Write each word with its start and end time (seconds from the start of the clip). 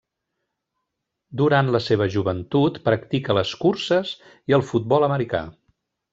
Durant 1.41 1.69
la 1.75 1.81
seva 1.87 2.07
joventut, 2.15 2.79
practica 2.89 3.37
les 3.41 3.53
curses 3.67 4.15
i 4.33 4.57
el 4.61 4.67
futbol 4.73 5.09
americà. 5.11 5.45